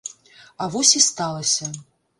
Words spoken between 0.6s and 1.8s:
А вось і сталася.